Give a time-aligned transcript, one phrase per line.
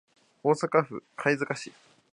[0.43, 1.71] 大阪府貝塚市